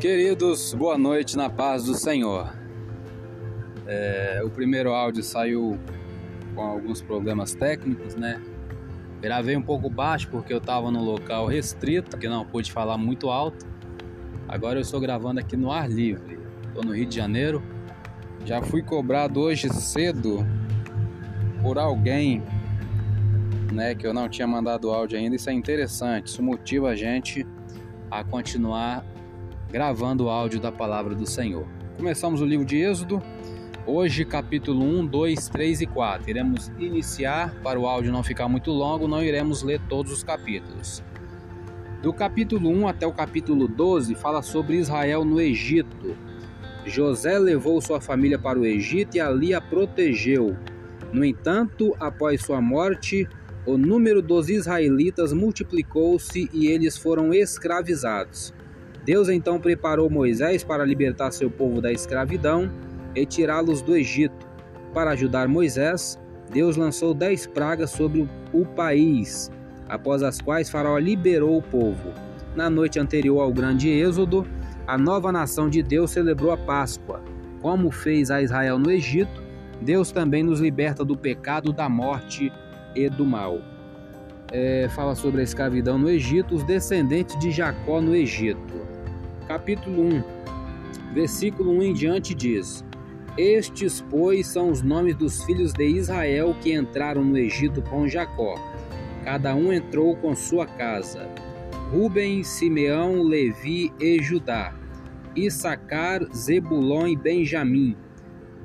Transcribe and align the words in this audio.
Queridos, 0.00 0.72
boa 0.72 0.96
noite 0.96 1.36
na 1.36 1.50
paz 1.50 1.84
do 1.84 1.94
Senhor. 1.94 2.50
É, 3.86 4.40
o 4.42 4.48
primeiro 4.48 4.94
áudio 4.94 5.22
saiu 5.22 5.78
com 6.54 6.62
alguns 6.62 7.02
problemas 7.02 7.52
técnicos, 7.52 8.14
né? 8.14 8.40
Gravei 9.20 9.54
um 9.58 9.62
pouco 9.62 9.90
baixo 9.90 10.26
porque 10.30 10.54
eu 10.54 10.56
estava 10.56 10.90
num 10.90 11.04
local 11.04 11.46
restrito, 11.46 12.16
que 12.16 12.26
não 12.30 12.46
pude 12.46 12.72
falar 12.72 12.96
muito 12.96 13.28
alto. 13.28 13.66
Agora 14.48 14.78
eu 14.78 14.80
estou 14.80 14.98
gravando 15.00 15.38
aqui 15.38 15.54
no 15.54 15.70
ar 15.70 15.86
livre. 15.86 16.38
Estou 16.68 16.82
no 16.82 16.96
Rio 16.96 17.04
de 17.04 17.16
Janeiro. 17.16 17.62
Já 18.46 18.62
fui 18.62 18.82
cobrado 18.82 19.38
hoje 19.38 19.68
cedo 19.68 20.46
por 21.60 21.76
alguém, 21.76 22.42
né, 23.70 23.94
que 23.94 24.06
eu 24.06 24.14
não 24.14 24.30
tinha 24.30 24.48
mandado 24.48 24.90
áudio 24.90 25.18
ainda. 25.18 25.36
Isso 25.36 25.50
é 25.50 25.52
interessante. 25.52 26.28
Isso 26.28 26.42
motiva 26.42 26.88
a 26.88 26.96
gente 26.96 27.46
a 28.10 28.24
continuar 28.24 29.04
gravando 29.70 30.24
o 30.24 30.28
áudio 30.28 30.60
da 30.60 30.72
palavra 30.72 31.14
do 31.14 31.26
Senhor. 31.26 31.66
Começamos 31.96 32.40
o 32.40 32.44
livro 32.44 32.66
de 32.66 32.78
Êxodo, 32.78 33.22
hoje 33.86 34.24
capítulo 34.24 34.84
1, 34.84 35.06
2, 35.06 35.48
3 35.48 35.82
e 35.82 35.86
4. 35.86 36.28
Iremos 36.28 36.72
iniciar, 36.78 37.54
para 37.62 37.78
o 37.78 37.86
áudio 37.86 38.12
não 38.12 38.22
ficar 38.22 38.48
muito 38.48 38.72
longo, 38.72 39.06
não 39.06 39.22
iremos 39.22 39.62
ler 39.62 39.80
todos 39.88 40.12
os 40.12 40.24
capítulos. 40.24 41.02
Do 42.02 42.12
capítulo 42.12 42.68
1 42.70 42.88
até 42.88 43.06
o 43.06 43.12
capítulo 43.12 43.68
12 43.68 44.14
fala 44.14 44.42
sobre 44.42 44.76
Israel 44.76 45.24
no 45.24 45.40
Egito. 45.40 46.16
José 46.84 47.38
levou 47.38 47.80
sua 47.80 48.00
família 48.00 48.38
para 48.38 48.58
o 48.58 48.64
Egito 48.64 49.16
e 49.16 49.20
ali 49.20 49.54
a 49.54 49.60
protegeu. 49.60 50.56
No 51.12 51.24
entanto, 51.24 51.94
após 52.00 52.40
sua 52.40 52.60
morte, 52.60 53.28
o 53.66 53.76
número 53.76 54.22
dos 54.22 54.48
israelitas 54.48 55.32
multiplicou-se 55.32 56.48
e 56.52 56.66
eles 56.66 56.96
foram 56.96 57.32
escravizados. 57.34 58.54
Deus 59.04 59.28
então 59.28 59.58
preparou 59.58 60.10
Moisés 60.10 60.62
para 60.62 60.84
libertar 60.84 61.30
seu 61.30 61.50
povo 61.50 61.80
da 61.80 61.90
escravidão 61.90 62.70
e 63.14 63.24
tirá-los 63.24 63.82
do 63.82 63.96
Egito. 63.96 64.46
Para 64.92 65.12
ajudar 65.12 65.48
Moisés, 65.48 66.18
Deus 66.52 66.76
lançou 66.76 67.14
dez 67.14 67.46
pragas 67.46 67.90
sobre 67.90 68.28
o 68.52 68.66
país, 68.66 69.50
após 69.88 70.22
as 70.22 70.40
quais 70.40 70.68
Faraó 70.68 70.98
liberou 70.98 71.56
o 71.56 71.62
povo. 71.62 72.12
Na 72.54 72.68
noite 72.68 72.98
anterior 72.98 73.40
ao 73.40 73.52
grande 73.52 73.88
êxodo, 73.88 74.46
a 74.86 74.98
nova 74.98 75.30
nação 75.30 75.70
de 75.70 75.82
Deus 75.82 76.10
celebrou 76.10 76.50
a 76.50 76.56
Páscoa. 76.56 77.22
Como 77.62 77.90
fez 77.90 78.30
a 78.30 78.42
Israel 78.42 78.78
no 78.78 78.90
Egito, 78.90 79.42
Deus 79.80 80.10
também 80.10 80.42
nos 80.42 80.60
liberta 80.60 81.04
do 81.04 81.16
pecado, 81.16 81.72
da 81.72 81.88
morte 81.88 82.52
e 82.94 83.08
do 83.08 83.24
mal. 83.24 83.60
É, 84.52 84.88
fala 84.90 85.14
sobre 85.14 85.40
a 85.40 85.44
escravidão 85.44 85.96
no 85.96 86.10
Egito, 86.10 86.56
os 86.56 86.64
descendentes 86.64 87.38
de 87.38 87.52
Jacó 87.52 88.00
no 88.00 88.14
Egito. 88.14 88.89
Capítulo 89.50 90.04
1, 90.04 90.22
versículo 91.12 91.72
1 91.72 91.82
em 91.82 91.92
diante 91.92 92.36
diz: 92.36 92.84
Estes, 93.36 94.00
pois, 94.08 94.46
são 94.46 94.70
os 94.70 94.80
nomes 94.80 95.16
dos 95.16 95.42
filhos 95.42 95.72
de 95.72 95.84
Israel 95.88 96.54
que 96.60 96.72
entraram 96.72 97.24
no 97.24 97.36
Egito 97.36 97.82
com 97.82 98.06
Jacó. 98.06 98.54
Cada 99.24 99.52
um 99.56 99.72
entrou 99.72 100.14
com 100.14 100.36
sua 100.36 100.66
casa. 100.66 101.28
Ruben, 101.90 102.44
Simeão, 102.44 103.24
Levi 103.24 103.92
e 103.98 104.22
Judá. 104.22 104.72
Issacar, 105.34 106.22
Zebulon 106.32 107.08
e 107.08 107.16
Benjamim. 107.16 107.96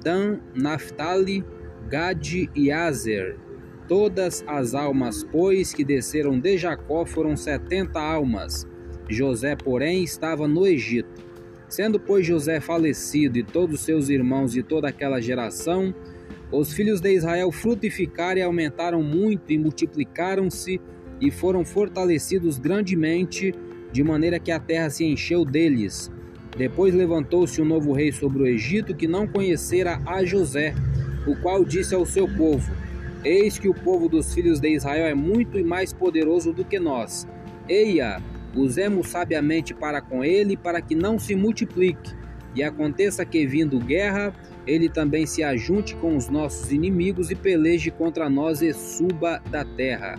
Dan, 0.04 0.38
Naphtali, 0.54 1.44
Gade 1.90 2.48
e 2.54 2.72
Azer. 2.72 3.40
Todas 3.88 4.44
as 4.46 4.76
almas, 4.76 5.24
pois, 5.24 5.74
que 5.74 5.84
desceram 5.84 6.40
de 6.40 6.60
Jacó 6.60 7.08
foram 7.08 7.36
setenta 7.36 8.00
almas. 8.00 8.68
José, 9.10 9.56
porém, 9.56 10.04
estava 10.04 10.48
no 10.48 10.66
Egito. 10.66 11.26
Sendo, 11.68 12.00
pois, 12.00 12.26
José 12.26 12.60
falecido 12.60 13.38
e 13.38 13.44
todos 13.44 13.82
seus 13.82 14.10
irmãos 14.10 14.56
e 14.56 14.64
toda 14.64 14.88
aquela 14.88 15.20
geração, 15.20 15.94
os 16.52 16.74
filhos 16.74 17.02
de 17.02 17.12
Israel 17.14 17.52
frutificaram 17.52 18.40
e 18.40 18.44
aumentaram 18.44 19.02
muito 19.02 19.52
e 19.52 19.58
multiplicaram-se 19.58 20.80
e 21.20 21.32
foram 21.32 21.66
fortalecidos 21.66 22.58
grandemente, 22.58 23.54
de 23.92 24.04
maneira 24.04 24.40
que 24.40 24.52
a 24.52 24.60
terra 24.60 24.90
se 24.90 25.06
encheu 25.06 25.44
deles. 25.44 26.12
Depois 26.58 26.94
levantou-se 26.94 27.62
um 27.62 27.66
novo 27.66 27.94
rei 27.94 28.12
sobre 28.12 28.44
o 28.44 28.48
Egito 28.48 28.96
que 28.96 29.08
não 29.08 29.28
conhecera 29.28 30.02
a 30.06 30.24
José, 30.24 30.74
o 31.28 31.36
qual 31.42 31.66
disse 31.66 31.96
ao 31.96 32.06
seu 32.06 32.28
povo: 32.28 32.72
Eis 33.24 33.58
que 33.58 33.68
o 33.68 33.74
povo 33.74 34.08
dos 34.08 34.34
filhos 34.34 34.60
de 34.60 34.70
Israel 34.70 35.08
é 35.08 35.14
muito 35.14 35.58
e 35.60 35.64
mais 35.64 35.92
poderoso 35.92 36.54
do 36.54 36.64
que 36.64 36.80
nós. 36.80 37.28
Eia, 37.68 38.22
usemos 38.56 39.08
sabiamente 39.08 39.74
para 39.74 40.02
com 40.02 40.24
ele, 40.24 40.56
para 40.56 40.82
que 40.82 40.96
não 40.96 41.20
se 41.20 41.36
multiplique. 41.36 42.14
E 42.56 42.64
aconteça 42.64 43.26
que, 43.26 43.46
vindo 43.46 43.80
guerra, 43.80 44.34
ele 44.66 44.90
também 44.90 45.26
se 45.26 45.44
ajunte 45.44 45.96
com 45.96 46.16
os 46.16 46.30
nossos 46.30 46.72
inimigos 46.72 47.30
e 47.30 47.36
peleje 47.36 47.92
contra 47.92 48.30
nós 48.30 48.62
e 48.62 48.74
suba 48.74 49.42
da 49.52 49.66
terra. 49.66 50.18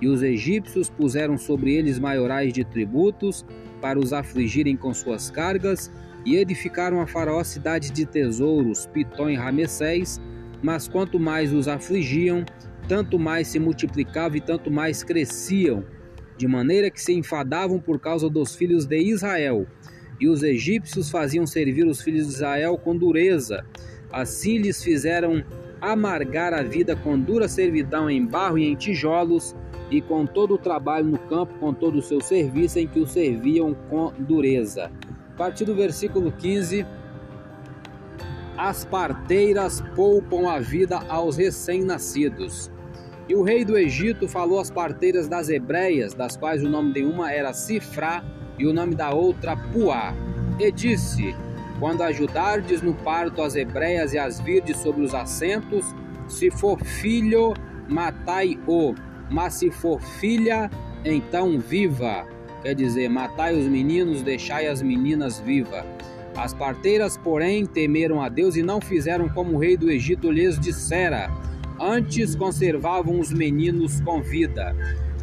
E 0.00 0.08
os 0.08 0.22
egípcios 0.22 0.88
puseram 0.88 1.36
sobre 1.36 1.74
eles 1.74 1.98
maiorais 1.98 2.52
de 2.52 2.64
tributos, 2.64 3.44
para 3.80 3.98
os 3.98 4.12
afligirem 4.12 4.76
com 4.76 4.94
suas 4.94 5.30
cargas, 5.30 5.90
e 6.24 6.36
edificaram 6.36 7.00
a 7.00 7.06
faraó 7.06 7.42
cidade 7.42 7.90
de 7.90 8.06
tesouros, 8.06 8.86
Pitom 8.86 9.28
e 9.28 9.34
Ramessés, 9.34 10.20
mas 10.62 10.86
quanto 10.86 11.18
mais 11.18 11.52
os 11.52 11.66
afligiam, 11.66 12.44
tanto 12.86 13.18
mais 13.18 13.48
se 13.48 13.58
multiplicavam 13.58 14.36
e 14.36 14.40
tanto 14.40 14.70
mais 14.70 15.02
cresciam, 15.02 15.84
de 16.42 16.48
maneira 16.48 16.90
que 16.90 17.00
se 17.00 17.12
enfadavam 17.12 17.78
por 17.78 18.00
causa 18.00 18.28
dos 18.28 18.56
filhos 18.56 18.84
de 18.84 18.98
Israel. 18.98 19.64
E 20.18 20.26
os 20.26 20.42
egípcios 20.42 21.08
faziam 21.08 21.46
servir 21.46 21.86
os 21.86 22.02
filhos 22.02 22.26
de 22.26 22.32
Israel 22.34 22.76
com 22.76 22.96
dureza. 22.96 23.64
Assim 24.10 24.58
lhes 24.58 24.82
fizeram 24.82 25.44
amargar 25.80 26.52
a 26.52 26.60
vida 26.64 26.96
com 26.96 27.16
dura 27.16 27.46
servidão 27.46 28.10
em 28.10 28.26
barro 28.26 28.58
e 28.58 28.64
em 28.64 28.74
tijolos, 28.74 29.54
e 29.88 30.00
com 30.00 30.26
todo 30.26 30.54
o 30.54 30.58
trabalho 30.58 31.06
no 31.06 31.18
campo, 31.18 31.54
com 31.60 31.72
todo 31.72 32.00
o 32.00 32.02
seu 32.02 32.20
serviço, 32.20 32.80
em 32.80 32.88
que 32.88 32.98
o 32.98 33.06
serviam 33.06 33.72
com 33.88 34.12
dureza. 34.18 34.90
A 35.34 35.36
partir 35.36 35.64
do 35.64 35.76
versículo 35.76 36.32
15 36.32 36.84
as 38.58 38.84
parteiras 38.84 39.80
poupam 39.94 40.50
a 40.50 40.58
vida 40.58 40.98
aos 41.08 41.36
recém-nascidos. 41.36 42.68
E 43.28 43.34
o 43.34 43.42
rei 43.42 43.64
do 43.64 43.78
Egito 43.78 44.26
falou 44.26 44.58
às 44.58 44.70
parteiras 44.70 45.28
das 45.28 45.48
hebreias, 45.48 46.12
das 46.12 46.36
quais 46.36 46.62
o 46.64 46.68
nome 46.68 46.92
de 46.92 47.04
uma 47.04 47.32
era 47.32 47.52
Cifrá 47.52 48.24
e 48.58 48.66
o 48.66 48.72
nome 48.72 48.94
da 48.94 49.10
outra 49.10 49.56
Puá, 49.56 50.14
e 50.58 50.70
disse: 50.70 51.34
Quando 51.78 52.02
ajudardes 52.02 52.82
no 52.82 52.94
parto 52.94 53.42
as 53.42 53.54
hebreias 53.54 54.12
e 54.12 54.18
as 54.18 54.40
virdes 54.40 54.78
sobre 54.78 55.02
os 55.02 55.14
assentos, 55.14 55.84
se 56.28 56.50
for 56.50 56.78
filho, 56.80 57.54
matai-o, 57.88 58.94
mas 59.30 59.54
se 59.54 59.70
for 59.70 60.00
filha, 60.00 60.70
então 61.04 61.58
viva. 61.58 62.26
Quer 62.62 62.74
dizer, 62.74 63.08
matai 63.08 63.56
os 63.56 63.66
meninos, 63.66 64.22
deixai 64.22 64.68
as 64.68 64.80
meninas 64.82 65.40
vivas. 65.40 65.84
As 66.36 66.54
parteiras, 66.54 67.16
porém, 67.16 67.66
temeram 67.66 68.22
a 68.22 68.28
Deus 68.28 68.56
e 68.56 68.62
não 68.62 68.80
fizeram 68.80 69.28
como 69.28 69.54
o 69.54 69.58
rei 69.58 69.76
do 69.76 69.90
Egito 69.90 70.30
lhes 70.30 70.58
dissera, 70.58 71.28
antes 71.80 72.34
conservavam 72.34 73.18
os 73.20 73.32
meninos 73.32 74.00
com 74.00 74.22
vida. 74.22 74.74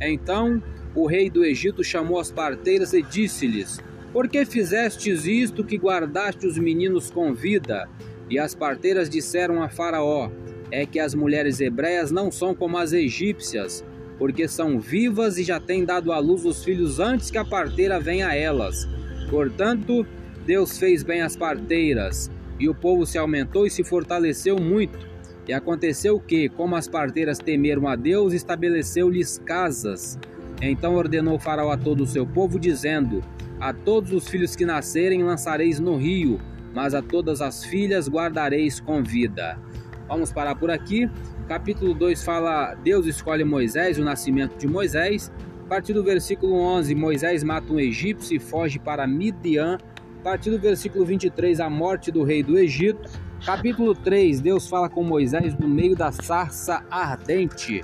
Então 0.01 0.61
o 0.95 1.05
rei 1.05 1.29
do 1.29 1.45
Egito 1.45 1.83
chamou 1.83 2.19
as 2.19 2.31
parteiras 2.31 2.93
e 2.93 3.01
disse-lhes: 3.01 3.79
Por 4.11 4.27
que 4.27 4.45
fizestes 4.45 5.25
isto 5.25 5.63
que 5.63 5.77
guardaste 5.77 6.47
os 6.47 6.57
meninos 6.57 7.11
com 7.11 7.33
vida? 7.33 7.87
E 8.29 8.37
as 8.37 8.55
parteiras 8.55 9.09
disseram 9.09 9.61
a 9.61 9.69
Faraó: 9.69 10.29
É 10.71 10.85
que 10.85 10.99
as 10.99 11.15
mulheres 11.15 11.59
hebreias 11.59 12.11
não 12.11 12.31
são 12.31 12.55
como 12.55 12.77
as 12.77 12.93
egípcias, 12.93 13.83
porque 14.17 14.47
são 14.47 14.79
vivas 14.79 15.37
e 15.37 15.43
já 15.43 15.59
têm 15.59 15.85
dado 15.85 16.11
à 16.11 16.19
luz 16.19 16.45
os 16.45 16.63
filhos 16.63 16.99
antes 16.99 17.31
que 17.31 17.37
a 17.37 17.45
parteira 17.45 17.99
venha 17.99 18.27
a 18.27 18.35
elas. 18.35 18.87
Portanto, 19.29 20.05
Deus 20.45 20.77
fez 20.77 21.03
bem 21.03 21.21
as 21.21 21.35
parteiras, 21.35 22.31
e 22.59 22.67
o 22.67 22.75
povo 22.75 23.05
se 23.05 23.17
aumentou 23.17 23.65
e 23.65 23.69
se 23.69 23.83
fortaleceu 23.83 24.57
muito. 24.57 25.08
E 25.49 25.53
aconteceu 25.53 26.19
que, 26.19 26.47
como 26.47 26.75
as 26.75 26.87
parteiras 26.87 27.39
temeram 27.39 27.87
a 27.87 27.95
Deus, 27.95 28.33
estabeleceu-lhes 28.33 29.39
casas. 29.39 30.15
Então 30.61 30.93
ordenou 30.93 31.39
Faraó 31.39 31.71
a 31.71 31.77
todo 31.77 32.03
o 32.03 32.05
seu 32.05 32.23
povo, 32.23 32.59
dizendo: 32.59 33.23
A 33.59 33.73
todos 33.73 34.13
os 34.13 34.27
filhos 34.27 34.55
que 34.55 34.63
nascerem 34.63 35.23
lançareis 35.23 35.79
no 35.79 35.97
rio, 35.97 36.39
mas 36.71 36.93
a 36.93 37.01
todas 37.01 37.41
as 37.41 37.63
filhas 37.63 38.07
guardareis 38.07 38.79
com 38.79 39.01
vida. 39.01 39.59
Vamos 40.07 40.31
parar 40.31 40.53
por 40.53 40.69
aqui. 40.69 41.09
Capítulo 41.47 41.95
2 41.95 42.23
fala: 42.23 42.75
Deus 42.75 43.07
escolhe 43.07 43.43
Moisés, 43.43 43.97
o 43.97 44.03
nascimento 44.03 44.55
de 44.55 44.67
Moisés. 44.67 45.31
A 45.65 45.67
partir 45.67 45.93
do 45.93 46.03
versículo 46.03 46.59
11, 46.59 46.93
Moisés 46.93 47.43
mata 47.43 47.73
um 47.73 47.79
egípcio 47.79 48.35
e 48.35 48.39
foge 48.39 48.77
para 48.77 49.07
Midian 49.07 49.79
a 50.19 50.21
partir 50.21 50.51
do 50.51 50.59
versículo 50.59 51.03
23, 51.05 51.59
a 51.59 51.71
morte 51.71 52.11
do 52.11 52.23
rei 52.23 52.43
do 52.43 52.55
Egito. 52.55 53.09
Capítulo 53.45 53.95
3, 53.95 54.41
Deus 54.41 54.67
fala 54.67 54.89
com 54.89 55.01
Moisés 55.01 55.57
no 55.57 55.67
meio 55.67 55.95
da 55.95 56.11
sarça 56.11 56.83
ardente. 56.91 57.83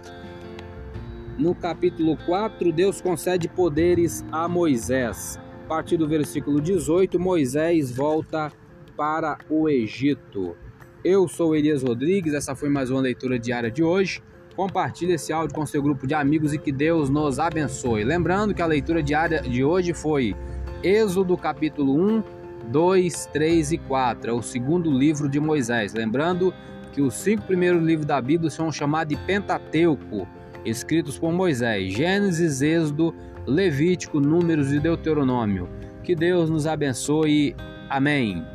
No 1.37 1.55
capítulo 1.55 2.17
4, 2.25 2.73
Deus 2.73 2.99
concede 2.99 3.47
poderes 3.47 4.23
a 4.31 4.49
Moisés. 4.49 5.39
A 5.63 5.67
partir 5.67 5.95
do 5.97 6.07
versículo 6.07 6.59
18, 6.59 7.17
Moisés 7.17 7.89
volta 7.89 8.51
para 8.97 9.37
o 9.49 9.69
Egito. 9.69 10.57
Eu 11.03 11.27
sou 11.27 11.55
Elias 11.55 11.83
Rodrigues, 11.83 12.33
essa 12.33 12.53
foi 12.53 12.67
mais 12.67 12.89
uma 12.89 13.01
leitura 13.01 13.39
diária 13.39 13.71
de 13.71 13.81
hoje. 13.81 14.21
Compartilhe 14.57 15.13
esse 15.13 15.31
áudio 15.31 15.55
com 15.55 15.65
seu 15.65 15.81
grupo 15.81 16.05
de 16.05 16.13
amigos 16.13 16.53
e 16.53 16.57
que 16.57 16.71
Deus 16.71 17.09
nos 17.09 17.39
abençoe. 17.39 18.03
Lembrando 18.03 18.53
que 18.53 18.61
a 18.61 18.67
leitura 18.67 19.01
diária 19.01 19.41
de 19.41 19.63
hoje 19.63 19.93
foi 19.93 20.35
Êxodo 20.83 21.37
capítulo 21.37 21.95
1, 21.95 22.23
2, 22.71 23.27
3 23.31 23.71
e 23.73 23.77
4, 23.77 24.29
é 24.29 24.33
o 24.33 24.41
segundo 24.41 24.91
livro 24.91 25.29
de 25.29 25.39
Moisés. 25.39 25.93
Lembrando 25.93 26.53
que 26.93 27.01
os 27.01 27.13
cinco 27.13 27.43
primeiros 27.43 27.83
livros 27.83 28.05
da 28.05 28.21
Bíblia 28.21 28.49
são 28.49 28.71
chamados 28.71 29.15
de 29.15 29.23
Pentateuco, 29.25 30.27
escritos 30.63 31.19
por 31.19 31.31
Moisés: 31.31 31.93
Gênesis, 31.93 32.61
Êxodo, 32.61 33.13
Levítico, 33.45 34.19
Números 34.19 34.71
e 34.71 34.79
Deuteronômio. 34.79 35.69
Que 36.03 36.15
Deus 36.15 36.49
nos 36.49 36.65
abençoe. 36.65 37.55
Amém. 37.89 38.54